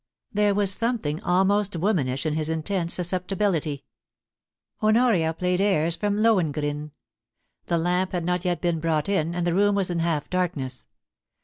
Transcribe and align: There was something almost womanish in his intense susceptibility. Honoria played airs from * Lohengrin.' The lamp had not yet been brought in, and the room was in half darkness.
There 0.33 0.55
was 0.55 0.71
something 0.71 1.21
almost 1.21 1.75
womanish 1.75 2.25
in 2.25 2.33
his 2.33 2.49
intense 2.49 2.95
susceptibility. 2.95 3.85
Honoria 4.81 5.31
played 5.31 5.61
airs 5.61 5.95
from 5.95 6.17
* 6.17 6.17
Lohengrin.' 6.23 6.89
The 7.67 7.77
lamp 7.77 8.11
had 8.13 8.25
not 8.25 8.43
yet 8.43 8.61
been 8.61 8.79
brought 8.79 9.07
in, 9.07 9.35
and 9.35 9.45
the 9.45 9.53
room 9.53 9.75
was 9.75 9.91
in 9.91 9.99
half 9.99 10.27
darkness. 10.27 10.87